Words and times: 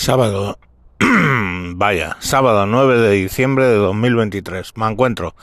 Sábado, 0.00 0.58
vaya, 1.74 2.16
sábado 2.20 2.64
9 2.64 3.00
de 3.00 3.10
diciembre 3.10 3.66
de 3.66 3.74
2023. 3.74 4.72
Me 4.76 4.86
encuentro, 4.86 5.34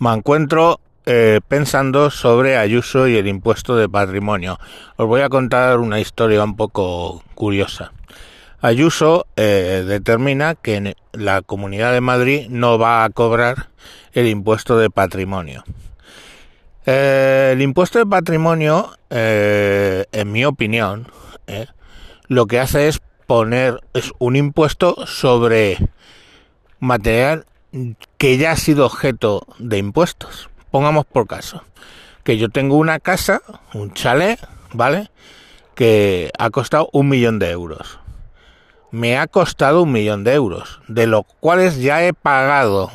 me 0.00 0.12
encuentro 0.12 0.80
eh, 1.06 1.38
pensando 1.46 2.10
sobre 2.10 2.56
Ayuso 2.56 3.06
y 3.06 3.16
el 3.16 3.28
impuesto 3.28 3.76
de 3.76 3.88
patrimonio. 3.88 4.58
Os 4.96 5.06
voy 5.06 5.20
a 5.20 5.28
contar 5.28 5.78
una 5.78 6.00
historia 6.00 6.42
un 6.42 6.56
poco 6.56 7.22
curiosa. 7.36 7.92
Ayuso 8.60 9.28
eh, 9.36 9.84
determina 9.86 10.56
que 10.56 10.96
la 11.12 11.42
Comunidad 11.42 11.92
de 11.92 12.00
Madrid 12.00 12.48
no 12.50 12.80
va 12.80 13.04
a 13.04 13.10
cobrar 13.10 13.68
el 14.14 14.26
impuesto 14.26 14.78
de 14.78 14.90
patrimonio. 14.90 15.62
Eh, 16.86 17.50
el 17.52 17.62
impuesto 17.62 18.00
de 18.00 18.06
patrimonio, 18.06 18.96
en 19.10 20.32
mi 20.32 20.44
opinión, 20.44 21.06
lo 22.26 22.46
que 22.46 22.58
hace 22.58 22.88
es 22.88 23.00
poner 23.32 23.80
es 23.94 24.12
un 24.18 24.36
impuesto 24.36 25.06
sobre 25.06 25.78
material 26.80 27.46
que 28.18 28.36
ya 28.36 28.50
ha 28.50 28.56
sido 28.56 28.84
objeto 28.84 29.46
de 29.58 29.78
impuestos. 29.78 30.50
Pongamos 30.70 31.06
por 31.06 31.26
caso 31.26 31.64
que 32.24 32.36
yo 32.36 32.50
tengo 32.50 32.76
una 32.76 33.00
casa, 33.00 33.40
un 33.72 33.94
chalet, 33.94 34.38
¿vale? 34.74 35.10
Que 35.74 36.30
ha 36.38 36.50
costado 36.50 36.90
un 36.92 37.08
millón 37.08 37.38
de 37.38 37.52
euros. 37.52 38.00
Me 38.90 39.16
ha 39.16 39.26
costado 39.28 39.84
un 39.84 39.92
millón 39.92 40.24
de 40.24 40.34
euros, 40.34 40.82
de 40.88 41.06
los 41.06 41.24
cuales 41.40 41.80
ya 41.80 42.04
he 42.04 42.12
pagado 42.12 42.90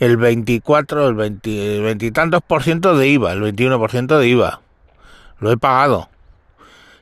el 0.00 0.16
24, 0.16 1.06
el 1.06 1.14
20, 1.14 1.76
el 1.76 1.82
20 1.84 2.06
y 2.06 2.10
tantos 2.10 2.42
por 2.42 2.64
ciento 2.64 2.98
de 2.98 3.06
IVA, 3.06 3.34
el 3.34 3.42
21 3.42 3.78
por 3.78 3.92
ciento 3.92 4.18
de 4.18 4.26
IVA. 4.26 4.60
Lo 5.38 5.52
he 5.52 5.56
pagado. 5.56 6.08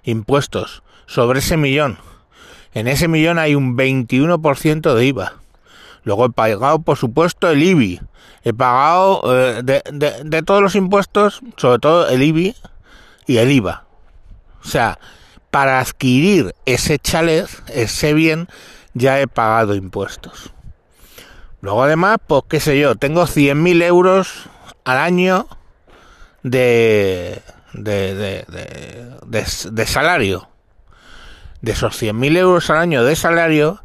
Impuestos 0.05 0.82
sobre 1.07 1.41
ese 1.41 1.57
millón. 1.57 1.99
En 2.75 2.89
ese 2.89 3.09
millón 3.09 3.39
hay 3.39 3.55
un 3.55 3.77
21% 3.77 4.95
de 4.95 5.05
IVA. 5.07 5.35
Luego 6.05 6.27
he 6.27 6.31
pagado, 6.31 6.81
por 6.81 6.97
supuesto, 6.97 7.51
el 7.51 7.63
IBI. 7.63 8.01
He 8.45 8.53
pagado 8.53 9.23
eh, 9.27 9.63
de, 9.63 10.43
todos 10.43 10.63
los 10.63 10.75
impuestos, 10.75 11.41
sobre 11.57 11.79
todo 11.79 12.09
el 12.09 12.23
IBI 12.23 12.57
y 13.27 13.37
el 13.37 13.51
IVA. 13.51 13.85
O 14.65 14.69
sea, 14.69 14.99
para 15.51 15.81
adquirir 15.81 16.55
ese 16.67 16.99
chalet, 16.99 17.49
ese 17.69 18.15
bien, 18.15 18.49
ya 18.95 19.21
he 19.21 19.29
pagado 19.29 19.75
impuestos. 19.75 20.53
Luego 21.61 21.85
además, 21.85 22.19
pues 22.27 22.43
qué 22.49 22.59
sé 22.59 22.81
yo, 22.81 22.97
tengo 22.97 23.23
100.000 23.27 23.83
euros 23.85 24.49
al 24.85 24.99
año 24.99 25.47
de, 26.43 27.41
de, 27.75 28.45
de 29.25 29.87
salario 29.87 30.52
de 31.63 31.73
esos 31.73 32.01
100.000 32.01 32.37
euros 32.37 32.71
al 32.71 32.79
año 32.79 33.05
de 33.05 33.17
salario, 33.17 33.85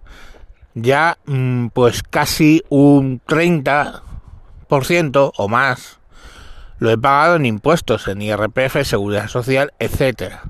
ya 0.73 1.17
mm, 1.25 1.67
pues 1.67 2.03
casi 2.03 2.63
un 2.69 3.21
30% 3.21 5.31
o 5.37 5.47
más 5.47 5.97
lo 6.79 6.91
he 6.91 6.97
pagado 6.97 7.37
en 7.37 7.45
impuestos, 7.45 8.07
en 8.07 8.21
IRPF, 8.21 8.83
Seguridad 8.83 9.27
Social, 9.27 9.73
etcétera. 9.79 10.43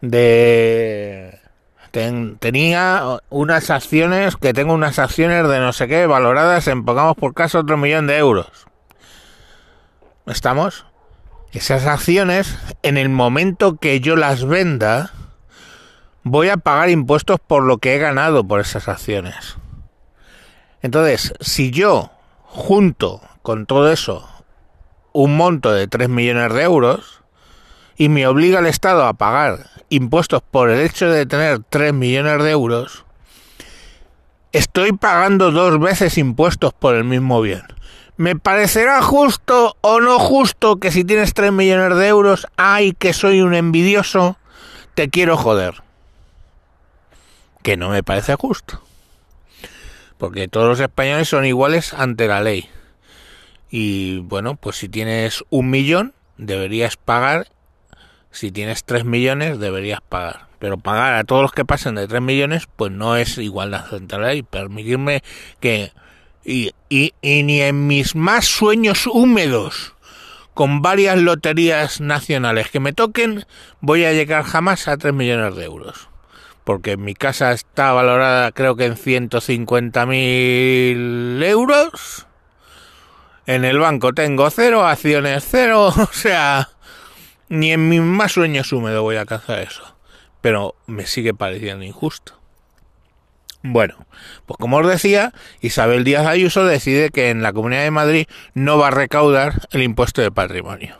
De 0.00 1.38
tenía 2.38 3.18
unas 3.30 3.70
acciones 3.70 4.36
que 4.36 4.52
tengo 4.52 4.72
unas 4.72 5.00
acciones 5.00 5.48
de 5.48 5.58
no 5.58 5.72
sé 5.72 5.88
qué 5.88 6.06
valoradas 6.06 6.68
en 6.68 6.84
pongamos 6.84 7.16
por 7.16 7.34
caso 7.34 7.58
otro 7.58 7.76
millón 7.76 8.06
de 8.06 8.18
euros. 8.18 8.68
¿Estamos? 10.26 10.86
Esas 11.52 11.86
acciones 11.86 12.56
en 12.82 12.98
el 12.98 13.08
momento 13.08 13.78
que 13.78 14.00
yo 14.00 14.16
las 14.16 14.44
venda 14.44 15.12
voy 16.30 16.48
a 16.48 16.56
pagar 16.56 16.90
impuestos 16.90 17.38
por 17.44 17.62
lo 17.62 17.78
que 17.78 17.94
he 17.94 17.98
ganado 17.98 18.44
por 18.44 18.60
esas 18.60 18.88
acciones. 18.88 19.56
Entonces, 20.82 21.34
si 21.40 21.70
yo 21.70 22.10
junto 22.44 23.20
con 23.42 23.66
todo 23.66 23.90
eso 23.92 24.28
un 25.12 25.36
monto 25.36 25.72
de 25.72 25.88
3 25.88 26.08
millones 26.08 26.52
de 26.52 26.62
euros 26.62 27.22
y 27.96 28.08
me 28.08 28.26
obliga 28.26 28.60
el 28.60 28.66
Estado 28.66 29.04
a 29.04 29.14
pagar 29.14 29.70
impuestos 29.88 30.42
por 30.42 30.70
el 30.70 30.80
hecho 30.80 31.10
de 31.10 31.26
tener 31.26 31.60
3 31.68 31.92
millones 31.92 32.42
de 32.42 32.50
euros, 32.50 33.04
estoy 34.52 34.92
pagando 34.92 35.50
dos 35.50 35.80
veces 35.80 36.18
impuestos 36.18 36.72
por 36.72 36.94
el 36.94 37.04
mismo 37.04 37.40
bien. 37.40 37.62
¿Me 38.16 38.36
parecerá 38.36 39.00
justo 39.02 39.76
o 39.80 40.00
no 40.00 40.18
justo 40.18 40.78
que 40.78 40.90
si 40.90 41.04
tienes 41.04 41.34
3 41.34 41.52
millones 41.52 41.96
de 41.96 42.08
euros, 42.08 42.46
ay, 42.56 42.92
que 42.92 43.12
soy 43.12 43.40
un 43.40 43.54
envidioso, 43.54 44.36
te 44.94 45.08
quiero 45.08 45.36
joder? 45.36 45.87
Que 47.62 47.76
no 47.76 47.90
me 47.90 48.02
parece 48.02 48.34
justo. 48.34 48.82
Porque 50.16 50.48
todos 50.48 50.68
los 50.68 50.80
españoles 50.80 51.28
son 51.28 51.44
iguales 51.44 51.94
ante 51.94 52.26
la 52.26 52.40
ley. 52.40 52.68
Y 53.70 54.18
bueno, 54.18 54.56
pues 54.56 54.76
si 54.76 54.88
tienes 54.88 55.44
un 55.50 55.70
millón, 55.70 56.14
deberías 56.36 56.96
pagar. 56.96 57.48
Si 58.30 58.50
tienes 58.50 58.84
tres 58.84 59.04
millones, 59.04 59.58
deberías 59.58 60.00
pagar. 60.00 60.48
Pero 60.58 60.76
pagar 60.78 61.14
a 61.14 61.24
todos 61.24 61.42
los 61.42 61.52
que 61.52 61.64
pasen 61.64 61.94
de 61.94 62.08
tres 62.08 62.20
millones, 62.20 62.68
pues 62.76 62.90
no 62.90 63.16
es 63.16 63.38
igualdad 63.38 63.94
ante 63.94 64.18
la 64.18 64.28
ley. 64.28 64.42
Permitirme 64.42 65.22
que... 65.60 65.92
Y, 66.44 66.72
y, 66.88 67.12
y 67.20 67.42
ni 67.42 67.60
en 67.60 67.86
mis 67.86 68.16
más 68.16 68.46
sueños 68.46 69.06
húmedos 69.06 69.94
con 70.54 70.80
varias 70.80 71.18
loterías 71.18 72.00
nacionales 72.00 72.70
que 72.70 72.80
me 72.80 72.94
toquen, 72.94 73.44
voy 73.80 74.04
a 74.04 74.12
llegar 74.12 74.44
jamás 74.44 74.88
a 74.88 74.96
tres 74.96 75.12
millones 75.12 75.54
de 75.56 75.64
euros 75.64 76.08
porque 76.68 76.98
mi 76.98 77.14
casa 77.14 77.52
está 77.52 77.94
valorada 77.94 78.52
creo 78.52 78.76
que 78.76 78.84
en 78.84 78.94
150.000 78.94 81.42
euros. 81.44 82.26
En 83.46 83.64
el 83.64 83.78
banco 83.78 84.12
tengo 84.12 84.50
cero, 84.50 84.86
acciones 84.86 85.46
cero, 85.50 85.86
o 85.96 86.08
sea, 86.12 86.68
ni 87.48 87.72
en 87.72 87.88
mis 87.88 88.02
más 88.02 88.32
sueños 88.32 88.70
húmedos 88.70 89.00
voy 89.00 89.16
a 89.16 89.22
alcanzar 89.22 89.60
eso. 89.60 89.96
Pero 90.42 90.74
me 90.86 91.06
sigue 91.06 91.32
pareciendo 91.32 91.86
injusto. 91.86 92.38
Bueno, 93.62 94.06
pues 94.44 94.58
como 94.58 94.76
os 94.76 94.86
decía, 94.86 95.32
Isabel 95.62 96.04
Díaz 96.04 96.26
Ayuso 96.26 96.66
decide 96.66 97.08
que 97.08 97.30
en 97.30 97.40
la 97.40 97.54
Comunidad 97.54 97.84
de 97.84 97.92
Madrid 97.92 98.26
no 98.52 98.76
va 98.76 98.88
a 98.88 98.90
recaudar 98.90 99.66
el 99.70 99.82
impuesto 99.82 100.20
de 100.20 100.30
patrimonio. 100.30 100.98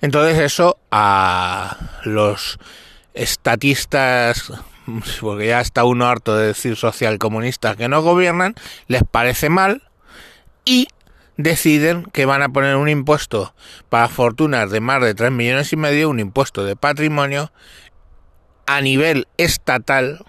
Entonces 0.00 0.40
eso 0.40 0.80
a 0.90 1.76
los 2.02 2.58
estatistas, 3.14 4.52
porque 5.20 5.48
ya 5.48 5.60
está 5.60 5.84
uno 5.84 6.06
harto 6.06 6.36
de 6.36 6.48
decir 6.48 6.76
socialcomunistas 6.76 7.76
que 7.76 7.88
no 7.88 8.02
gobiernan, 8.02 8.54
les 8.88 9.02
parece 9.04 9.48
mal 9.48 9.82
y 10.64 10.88
deciden 11.36 12.04
que 12.12 12.26
van 12.26 12.42
a 12.42 12.48
poner 12.48 12.76
un 12.76 12.88
impuesto 12.88 13.54
para 13.88 14.08
fortunas 14.08 14.70
de 14.70 14.80
más 14.80 15.00
de 15.02 15.14
3 15.14 15.32
millones 15.32 15.72
y 15.72 15.76
medio, 15.76 16.10
un 16.10 16.20
impuesto 16.20 16.64
de 16.64 16.76
patrimonio 16.76 17.50
a 18.66 18.80
nivel 18.80 19.26
estatal 19.36 20.24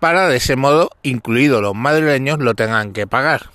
para 0.00 0.28
de 0.28 0.38
ese 0.38 0.56
modo, 0.56 0.90
incluidos 1.02 1.62
los 1.62 1.74
madrileños, 1.74 2.40
lo 2.40 2.54
tengan 2.54 2.92
que 2.92 3.06
pagar. 3.06 3.50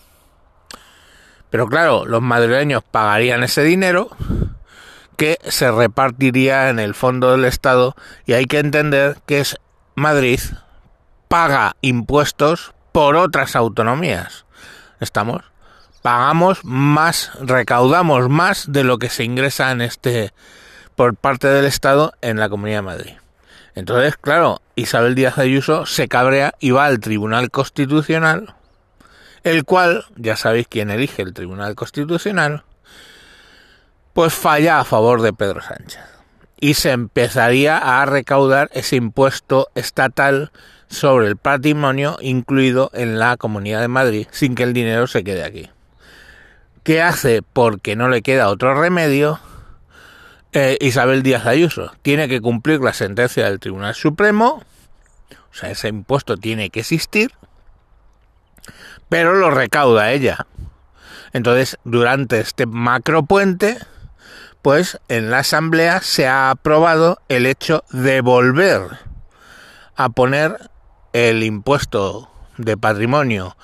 Pero 1.50 1.68
claro, 1.68 2.06
los 2.06 2.22
madrileños 2.22 2.84
pagarían 2.84 3.44
ese 3.44 3.64
dinero 3.64 4.10
que 5.18 5.40
se 5.44 5.72
repartiría 5.72 6.70
en 6.70 6.80
el 6.80 6.94
fondo 6.94 7.32
del 7.32 7.44
Estado 7.44 7.96
y 8.26 8.34
hay 8.34 8.46
que 8.46 8.60
entender 8.60 9.18
que 9.26 9.40
es 9.40 9.58
Madrid 9.96 10.40
paga 11.28 11.76
impuestos 11.82 12.74
por 12.92 13.16
otras 13.16 13.56
autonomías. 13.56 14.46
¿Estamos? 15.00 15.44
Pagamos 16.02 16.64
más, 16.64 17.32
recaudamos 17.42 18.30
más 18.30 18.72
de 18.72 18.84
lo 18.84 18.98
que 18.98 19.10
se 19.10 19.24
ingresa 19.24 19.72
en 19.72 19.82
este 19.82 20.34
por 20.96 21.16
parte 21.16 21.48
del 21.48 21.66
Estado 21.66 22.14
en 22.22 22.40
la 22.40 22.50
Comunidad 22.50 22.78
de 22.78 22.84
Madrid. 22.84 23.14
Entonces, 23.76 24.18
claro, 24.18 24.62
Isabel 24.76 25.14
Díaz 25.14 25.38
Ayuso 25.38 25.86
se 25.86 26.08
cabrea 26.08 26.56
y 26.60 26.72
va 26.72 26.86
al 26.86 27.00
Tribunal 27.00 27.52
Constitucional, 27.52 28.56
el 29.44 29.66
cual, 29.66 30.06
ya 30.16 30.36
sabéis 30.36 30.68
quién 30.68 30.90
elige 30.90 31.22
el 31.22 31.34
Tribunal 31.34 31.76
Constitucional, 31.76 32.64
pues 34.18 34.34
falla 34.34 34.80
a 34.80 34.84
favor 34.84 35.22
de 35.22 35.32
Pedro 35.32 35.62
Sánchez. 35.62 36.02
Y 36.60 36.74
se 36.74 36.90
empezaría 36.90 37.78
a 37.78 38.04
recaudar 38.08 38.68
ese 38.74 38.96
impuesto 38.96 39.68
estatal 39.76 40.52
sobre 40.88 41.28
el 41.28 41.38
patrimonio 41.38 42.18
incluido 42.20 42.90
en 42.96 43.20
la 43.20 43.38
Comunidad 43.38 43.82
de 43.82 43.90
Madrid 43.90 44.28
sin 44.32 44.56
que 44.56 44.64
el 44.64 44.74
dinero 44.74 45.06
se 45.06 45.24
quede 45.24 45.44
aquí. 45.44 45.70
¿Qué 46.82 47.00
hace? 47.00 47.44
Porque 47.44 47.96
no 47.96 48.10
le 48.10 48.24
queda 48.24 48.50
otro 48.50 48.74
remedio. 48.74 49.40
Eh, 50.52 50.80
Isabel 50.82 51.22
Díaz 51.22 51.46
Ayuso 51.46 51.92
tiene 52.02 52.28
que 52.28 52.42
cumplir 52.42 52.82
la 52.82 52.94
sentencia 52.94 53.46
del 53.46 53.60
Tribunal 53.60 53.94
Supremo, 53.94 54.64
o 55.30 55.54
sea, 55.54 55.70
ese 55.70 55.90
impuesto 55.90 56.38
tiene 56.38 56.72
que 56.72 56.80
existir, 56.80 57.34
pero 59.10 59.36
lo 59.36 59.52
recauda 59.52 60.12
ella. 60.12 60.48
Entonces, 61.34 61.78
durante 61.84 62.40
este 62.40 62.66
macropuente, 62.66 63.78
pues 64.68 65.00
en 65.08 65.32
la 65.32 65.40
Asamblea 65.40 66.02
se 66.02 66.28
ha 66.28 66.50
aprobado 66.50 67.22
el 67.30 67.46
hecho 67.46 67.86
de 67.90 68.20
volver 68.20 68.82
a 69.96 70.10
poner 70.10 70.58
el 71.14 71.42
impuesto 71.44 72.30
de 72.58 72.76
patrimonio 72.76 73.56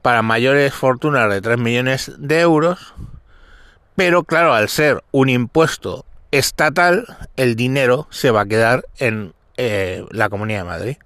para 0.00 0.22
mayores 0.22 0.72
fortunas 0.72 1.28
de 1.28 1.40
3 1.40 1.58
millones 1.58 2.12
de 2.18 2.38
euros, 2.38 2.94
pero 3.96 4.22
claro, 4.22 4.54
al 4.54 4.68
ser 4.68 5.02
un 5.10 5.28
impuesto 5.28 6.06
estatal, 6.30 7.04
el 7.34 7.56
dinero 7.56 8.06
se 8.10 8.30
va 8.30 8.42
a 8.42 8.46
quedar 8.46 8.84
en 8.98 9.34
eh, 9.56 10.06
la 10.12 10.28
Comunidad 10.28 10.60
de 10.60 10.64
Madrid. 10.66 10.96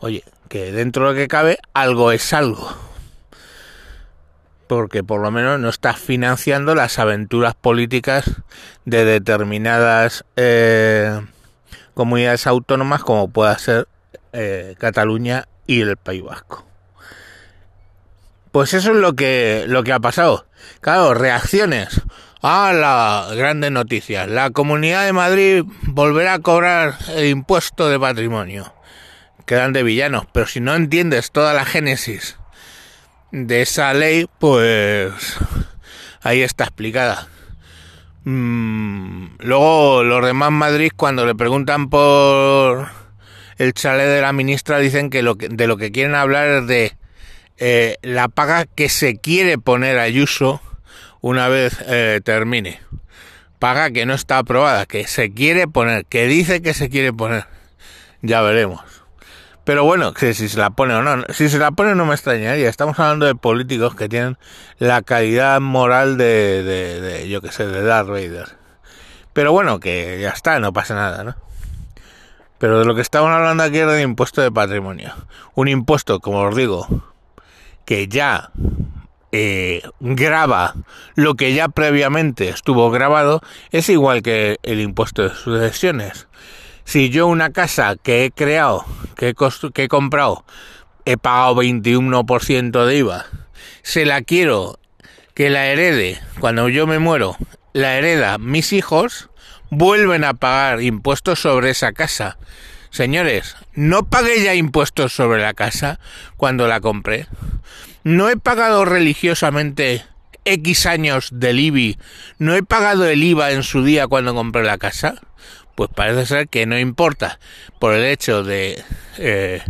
Oye, 0.00 0.24
que 0.48 0.72
dentro 0.72 1.06
de 1.06 1.12
lo 1.12 1.16
que 1.16 1.28
cabe, 1.28 1.58
algo 1.74 2.10
es 2.10 2.32
algo. 2.32 2.76
Porque 4.74 5.04
por 5.04 5.20
lo 5.20 5.30
menos 5.30 5.60
no 5.60 5.68
está 5.68 5.92
financiando 5.92 6.74
las 6.74 6.98
aventuras 6.98 7.54
políticas 7.54 8.40
de 8.86 9.04
determinadas 9.04 10.24
eh, 10.36 11.20
comunidades 11.92 12.46
autónomas 12.46 13.02
como 13.02 13.28
pueda 13.28 13.58
ser 13.58 13.86
eh, 14.32 14.74
Cataluña 14.78 15.46
y 15.66 15.82
el 15.82 15.98
País 15.98 16.22
Vasco. 16.22 16.64
Pues 18.50 18.72
eso 18.72 18.92
es 18.92 18.96
lo 18.96 19.12
que, 19.14 19.66
lo 19.68 19.84
que 19.84 19.92
ha 19.92 20.00
pasado. 20.00 20.46
Claro, 20.80 21.12
reacciones. 21.12 22.00
Ah, 22.40 22.72
la 22.74 23.34
grande 23.34 23.70
noticia. 23.70 24.26
La 24.26 24.50
Comunidad 24.50 25.04
de 25.04 25.12
Madrid 25.12 25.64
volverá 25.82 26.32
a 26.32 26.38
cobrar 26.38 26.96
el 27.14 27.26
impuesto 27.26 27.90
de 27.90 28.00
patrimonio. 28.00 28.72
Quedan 29.44 29.74
de 29.74 29.82
villanos, 29.82 30.24
pero 30.32 30.46
si 30.46 30.60
no 30.60 30.74
entiendes 30.74 31.30
toda 31.30 31.52
la 31.52 31.66
génesis 31.66 32.38
de 33.32 33.62
esa 33.62 33.92
ley, 33.94 34.26
pues 34.38 35.12
ahí 36.22 36.42
está 36.42 36.64
explicada. 36.64 37.28
Mm, 38.24 39.38
luego 39.40 40.04
los 40.04 40.24
demás 40.24 40.52
Madrid 40.52 40.92
cuando 40.94 41.26
le 41.26 41.34
preguntan 41.34 41.90
por 41.90 42.88
el 43.58 43.74
chalet 43.74 44.06
de 44.06 44.20
la 44.20 44.32
ministra 44.32 44.78
dicen 44.78 45.10
que, 45.10 45.22
lo 45.22 45.36
que 45.36 45.48
de 45.48 45.66
lo 45.66 45.76
que 45.76 45.90
quieren 45.90 46.14
hablar 46.14 46.46
es 46.48 46.66
de 46.68 46.92
eh, 47.58 47.96
la 48.02 48.28
paga 48.28 48.66
que 48.66 48.88
se 48.88 49.18
quiere 49.18 49.58
poner 49.58 49.98
a 49.98 50.02
Ayuso 50.02 50.60
una 51.20 51.48
vez 51.48 51.76
eh, 51.86 52.20
termine. 52.22 52.80
Paga 53.58 53.90
que 53.90 54.06
no 54.06 54.14
está 54.14 54.38
aprobada, 54.38 54.86
que 54.86 55.06
se 55.06 55.32
quiere 55.32 55.68
poner, 55.68 56.04
que 56.04 56.26
dice 56.26 56.62
que 56.62 56.74
se 56.74 56.90
quiere 56.90 57.12
poner. 57.12 57.46
Ya 58.20 58.40
veremos. 58.42 59.01
Pero 59.64 59.84
bueno, 59.84 60.12
que 60.12 60.34
si 60.34 60.48
se 60.48 60.58
la 60.58 60.70
pone 60.70 60.94
o 60.94 61.02
no, 61.02 61.24
si 61.32 61.48
se 61.48 61.58
la 61.58 61.70
pone 61.70 61.94
no 61.94 62.04
me 62.04 62.14
extrañaría. 62.14 62.68
Estamos 62.68 62.98
hablando 62.98 63.26
de 63.26 63.34
políticos 63.34 63.94
que 63.94 64.08
tienen 64.08 64.36
la 64.78 65.02
calidad 65.02 65.60
moral 65.60 66.16
de, 66.16 66.62
de, 66.64 67.00
de 67.00 67.28
yo 67.28 67.40
que 67.40 67.52
sé, 67.52 67.66
de 67.66 67.82
Darth 67.82 68.08
Vader. 68.08 68.56
Pero 69.32 69.52
bueno, 69.52 69.78
que 69.80 70.18
ya 70.20 70.30
está, 70.30 70.58
no 70.58 70.72
pasa 70.72 70.94
nada, 70.94 71.24
¿no? 71.24 71.36
Pero 72.58 72.78
de 72.78 72.84
lo 72.84 72.94
que 72.94 73.00
estamos 73.00 73.30
hablando 73.30 73.62
aquí 73.62 73.78
es 73.78 73.86
del 73.86 74.02
impuesto 74.02 74.40
de 74.40 74.52
patrimonio. 74.52 75.14
Un 75.54 75.68
impuesto, 75.68 76.20
como 76.20 76.40
os 76.42 76.54
digo, 76.54 76.86
que 77.84 78.08
ya 78.08 78.50
eh, 79.32 79.82
graba 80.00 80.74
lo 81.14 81.34
que 81.34 81.54
ya 81.54 81.68
previamente 81.68 82.48
estuvo 82.50 82.90
grabado, 82.90 83.40
es 83.70 83.88
igual 83.88 84.22
que 84.22 84.58
el 84.62 84.80
impuesto 84.80 85.22
de 85.22 85.30
sucesiones. 85.30 86.28
Si 86.84 87.10
yo 87.10 87.26
una 87.26 87.52
casa 87.52 87.96
que 88.02 88.24
he 88.24 88.30
creado, 88.30 88.84
que 89.16 89.28
he, 89.28 89.34
que 89.72 89.84
he 89.84 89.88
comprado, 89.88 90.44
he 91.04 91.16
pagado 91.16 91.56
21% 91.56 92.84
de 92.84 92.96
IVA, 92.96 93.26
se 93.82 94.04
la 94.04 94.22
quiero 94.22 94.78
que 95.34 95.50
la 95.50 95.66
herede 95.66 96.20
cuando 96.40 96.68
yo 96.68 96.86
me 96.86 96.98
muero, 96.98 97.36
la 97.72 97.96
hereda 97.96 98.38
mis 98.38 98.72
hijos, 98.72 99.30
vuelven 99.70 100.24
a 100.24 100.34
pagar 100.34 100.82
impuestos 100.82 101.40
sobre 101.40 101.70
esa 101.70 101.92
casa. 101.92 102.36
Señores, 102.90 103.56
no 103.74 104.04
pagué 104.04 104.42
ya 104.42 104.54
impuestos 104.54 105.14
sobre 105.14 105.40
la 105.40 105.54
casa 105.54 105.98
cuando 106.36 106.68
la 106.68 106.80
compré. 106.80 107.26
No 108.04 108.28
he 108.28 108.36
pagado 108.36 108.84
religiosamente 108.84 110.04
X 110.44 110.86
años 110.86 111.28
del 111.32 111.60
IBI. 111.60 111.98
No 112.38 112.54
he 112.54 112.62
pagado 112.62 113.06
el 113.06 113.22
IVA 113.22 113.52
en 113.52 113.62
su 113.62 113.84
día 113.84 114.06
cuando 114.06 114.34
compré 114.34 114.64
la 114.64 114.78
casa. 114.78 115.14
Pues 115.74 115.90
parece 115.94 116.26
ser 116.26 116.48
que 116.48 116.66
no 116.66 116.78
importa 116.78 117.38
por 117.78 117.94
el 117.94 118.04
hecho 118.04 118.42
de 118.42 118.82
eh, 119.18 119.62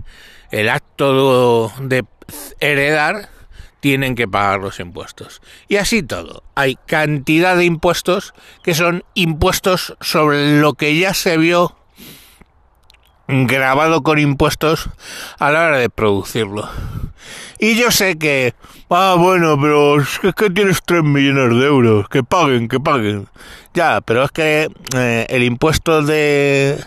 el 0.51 0.69
acto 0.69 1.73
de 1.81 2.05
heredar 2.61 3.29
tienen 3.81 4.15
que 4.15 4.29
pagar 4.29 4.61
los 4.61 4.79
impuestos. 4.79 5.43
Y 5.69 5.77
así 5.77 6.03
todo. 6.05 6.45
Hay 6.55 6.77
cantidad 6.87 7.57
de 7.57 7.65
impuestos 7.65 8.33
que 8.63 8.75
son 8.75 9.05
impuestos 9.15 9.97
sobre 10.01 10.61
lo 10.61 10.75
que 10.75 10.97
ya 10.97 11.15
se 11.15 11.37
vio 11.37 11.77
grabado 13.27 14.03
con 14.03 14.19
impuestos 14.19 14.89
a 15.39 15.51
la 15.51 15.67
hora 15.67 15.79
de 15.79 15.91
producirlo. 15.91 16.69
Y 17.63 17.77
yo 17.77 17.93
sé 17.93 18.19
que, 18.19 18.55
ah, 18.91 19.15
bueno, 19.17 19.57
pero 19.57 20.01
es 20.01 20.19
que, 20.35 20.51
tienes 20.51 20.83
3 20.83 21.05
millones 21.05 21.57
de 21.61 21.65
euros, 21.65 22.09
que 22.09 22.25
paguen, 22.25 22.67
que 22.67 22.81
paguen. 22.81 23.29
Ya, 23.73 24.01
pero 24.01 24.25
es 24.25 24.33
que 24.33 24.69
eh, 24.97 25.27
el 25.29 25.45
impuesto 25.45 26.03
de, 26.03 26.83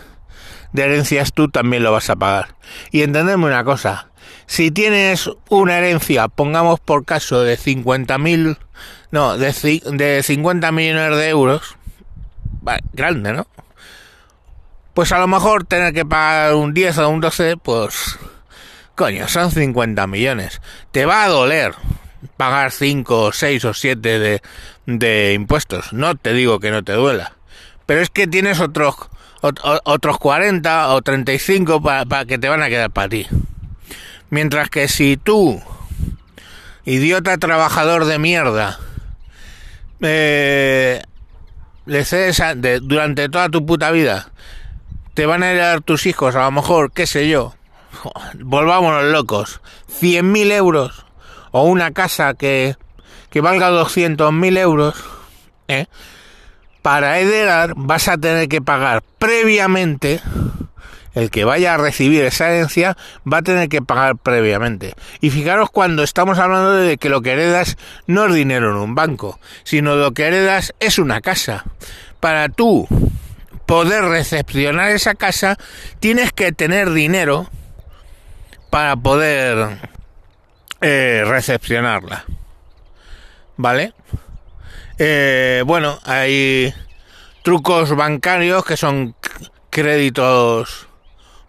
herencias 0.76 1.32
tú 1.32 1.48
también 1.48 1.82
lo 1.82 1.94
vas 1.94 2.10
a 2.10 2.18
pagar. 2.18 2.56
Y 2.92 3.04
entendeme 3.04 3.46
una 3.46 3.64
cosa, 3.64 4.10
si 4.48 4.70
tienes 4.70 5.30
una 5.48 5.78
herencia, 5.78 6.28
pongamos 6.28 6.82
por 6.82 7.06
caso 7.06 7.42
de 7.42 7.58
50.000, 7.58 8.58
no, 9.12 9.38
de, 9.38 9.54
de 9.94 10.24
50 10.24 10.72
millones 10.74 11.16
de 11.16 11.30
euros, 11.30 11.78
vale, 12.62 12.82
grande, 12.92 13.32
¿no? 13.32 13.48
Pues 14.94 15.14
a 15.14 15.20
lo 15.20 15.30
mejor 15.30 15.64
tener 15.64 15.94
que 15.94 16.04
pagar 16.04 16.56
un 16.56 16.74
10 16.74 16.98
o 16.98 17.10
un 17.10 17.22
12, 17.22 17.56
pues 17.56 18.20
coño, 18.96 19.28
son 19.28 19.52
50 19.52 20.08
millones. 20.08 20.62
Te 20.92 21.06
va 21.06 21.24
a 21.24 21.30
doler 21.30 21.74
pagar 22.38 22.72
5, 22.72 23.32
6 23.32 23.66
o 23.66 23.74
7 23.74 24.20
de, 24.20 24.42
de 24.86 25.34
impuestos. 25.34 25.94
No 25.94 26.16
te 26.16 26.34
digo 26.34 26.60
que 26.60 26.72
no 26.72 26.84
te 26.84 26.94
duela. 26.94 27.34
Pero 27.86 28.02
es 28.02 28.10
que 28.10 28.28
tienes 28.28 28.60
otros, 28.60 28.96
otros 29.42 30.18
40 30.18 30.90
o 30.90 31.02
35 31.02 31.82
para 31.82 32.26
que 32.26 32.38
te 32.38 32.50
van 32.50 32.64
a 32.64 32.70
quedar 32.70 32.92
para 32.92 33.10
ti. 33.10 33.28
Mientras 34.30 34.70
que 34.70 34.88
si 34.88 35.18
tú, 35.18 35.62
idiota 36.84 37.38
trabajador 37.38 38.06
de 38.06 38.18
mierda, 38.18 38.80
eh, 40.02 41.04
le 41.86 42.06
cedes 42.06 42.42
durante 42.82 43.30
toda 43.30 43.50
tu 43.50 43.66
puta 43.66 43.92
vida, 43.92 44.32
te 45.14 45.26
van 45.26 45.44
a 45.44 45.52
heredar 45.52 45.82
tus 45.82 46.08
hijos, 46.08 46.36
a 46.36 46.44
lo 46.46 46.52
mejor, 46.52 46.92
qué 46.92 47.06
sé 47.06 47.30
yo, 47.30 47.54
volvámonos 48.40 49.04
locos, 49.06 49.62
100.000 49.90 50.52
euros 50.52 51.06
o 51.52 51.64
una 51.64 51.92
casa 51.92 52.34
que, 52.34 52.76
que 53.30 53.42
valga 53.42 53.72
200.000 53.72 54.58
euros, 54.58 54.96
¿eh? 55.68 55.88
para 56.82 57.20
heredar 57.20 57.74
vas 57.76 58.08
a 58.08 58.18
tener 58.18 58.48
que 58.48 58.62
pagar 58.62 59.04
previamente 59.18 60.22
el 61.16 61.32
que 61.32 61.46
vaya 61.46 61.74
a 61.74 61.78
recibir 61.78 62.24
esa 62.24 62.50
herencia 62.50 62.96
va 63.32 63.38
a 63.38 63.42
tener 63.42 63.70
que 63.70 63.82
pagar 63.82 64.18
previamente. 64.18 64.94
Y 65.22 65.32
fijaros 65.32 65.72
cuando 65.72 66.04
estamos 66.04 66.38
hablando 66.38 66.74
de 66.74 66.98
que 66.98 67.10
lo 67.10 67.22
que 67.22 67.32
heredas 67.32 67.78
no 68.06 68.26
es 68.26 68.36
dinero 68.36 68.72
en 68.72 68.78
un 68.78 68.96
banco, 68.96 69.40
sino 69.64 69.96
lo 69.96 70.12
que 70.12 70.28
heredas 70.28 70.76
es 70.80 71.00
una 71.00 71.22
casa. 71.22 71.66
Para 72.20 72.50
tú 72.50 72.88
poder 73.66 74.04
recepcionar 74.04 74.92
esa 74.92 75.16
casa, 75.16 75.58
tienes 76.00 76.32
que 76.34 76.52
tener 76.52 76.92
dinero 76.92 77.50
para 78.76 78.98
poder 78.98 79.78
eh, 80.82 81.24
recepcionarla. 81.26 82.26
¿Vale? 83.56 83.94
Eh, 84.98 85.64
bueno, 85.66 85.98
hay 86.04 86.74
trucos 87.42 87.96
bancarios 87.96 88.66
que 88.66 88.76
son 88.76 89.16
créditos 89.70 90.90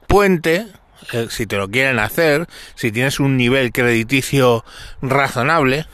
puente, 0.07 0.69
eh, 1.13 1.27
si 1.29 1.49
te 1.49 1.57
lo 1.57 1.69
quieren 1.69 1.99
hacer, 1.99 2.47
si 2.77 2.93
tienes 2.93 3.19
un 3.19 3.37
nivel 3.37 3.73
crediticio 3.73 4.65
razonable, 5.03 5.85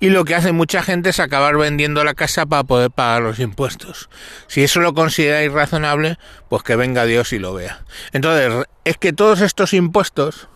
y 0.00 0.10
lo 0.10 0.24
que 0.24 0.34
hace 0.34 0.52
mucha 0.52 0.82
gente 0.82 1.10
es 1.10 1.20
acabar 1.20 1.56
vendiendo 1.56 2.04
la 2.04 2.14
casa 2.14 2.46
para 2.46 2.64
poder 2.64 2.90
pagar 2.90 3.22
los 3.22 3.38
impuestos. 3.38 4.08
Si 4.46 4.62
eso 4.62 4.80
lo 4.80 4.94
consideráis 4.94 5.52
razonable, 5.52 6.18
pues 6.48 6.62
que 6.62 6.76
venga 6.76 7.04
Dios 7.04 7.32
y 7.32 7.38
lo 7.38 7.54
vea. 7.54 7.84
Entonces, 8.12 8.66
es 8.84 8.96
que 8.96 9.12
todos 9.12 9.40
estos 9.40 9.72
impuestos, 9.72 10.48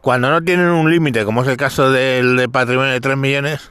cuando 0.00 0.30
no 0.30 0.42
tienen 0.42 0.66
un 0.66 0.90
límite, 0.90 1.24
como 1.24 1.42
es 1.42 1.48
el 1.48 1.56
caso 1.56 1.90
del 1.90 2.36
de 2.36 2.48
patrimonio 2.48 2.92
de 2.92 3.00
3 3.00 3.16
millones, 3.16 3.70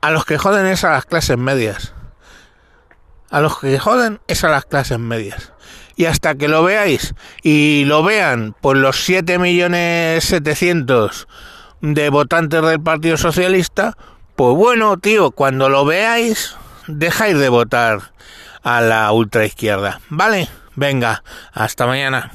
a 0.00 0.10
los 0.10 0.24
que 0.24 0.38
joden 0.38 0.66
es 0.66 0.84
a 0.84 0.90
las 0.90 1.04
clases 1.04 1.36
medias. 1.36 1.94
A 3.30 3.40
los 3.40 3.58
que 3.58 3.78
joden 3.78 4.20
es 4.26 4.44
a 4.44 4.48
las 4.48 4.64
clases 4.64 4.98
medias 4.98 5.52
y 5.98 6.06
hasta 6.06 6.36
que 6.36 6.46
lo 6.46 6.62
veáis 6.62 7.14
y 7.42 7.84
lo 7.84 8.04
vean 8.04 8.54
por 8.60 8.76
los 8.76 9.04
7 9.04 9.38
millones 9.40 10.24
700 10.24 11.26
de 11.80 12.10
votantes 12.10 12.62
del 12.62 12.80
Partido 12.80 13.16
Socialista, 13.16 13.96
pues 14.36 14.56
bueno, 14.56 14.96
tío, 14.98 15.30
cuando 15.30 15.68
lo 15.68 15.84
veáis, 15.84 16.56
dejáis 16.86 17.38
de 17.38 17.48
votar 17.48 18.12
a 18.62 18.80
la 18.80 19.10
ultraizquierda, 19.12 20.00
¿vale? 20.08 20.48
Venga, 20.76 21.22
hasta 21.52 21.86
mañana. 21.86 22.30